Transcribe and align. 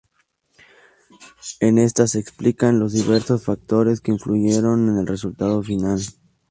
En 1.59 1.77
esta 1.77 2.07
se 2.07 2.17
explican 2.17 2.79
los 2.79 2.93
diversos 2.93 3.43
factores 3.43 4.01
que 4.01 4.09
influyeron 4.11 4.89
en 4.89 4.97
el 4.97 5.05
resultado 5.05 5.61
final. 5.61 6.01